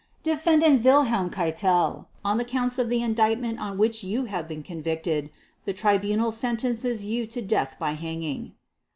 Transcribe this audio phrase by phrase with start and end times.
[0.23, 5.29] "Defendant Wilhelm Keitel, on the Counts of the Indictment on which you have been convicted,
[5.65, 8.53] the Tribunal sentences you to death by hanging.